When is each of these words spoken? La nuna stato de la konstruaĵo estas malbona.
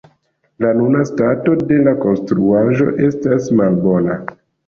La 0.63 0.69
nuna 0.77 1.01
stato 1.09 1.53
de 1.71 1.77
la 1.89 1.93
konstruaĵo 2.07 2.89
estas 3.09 3.53
malbona. 3.63 4.19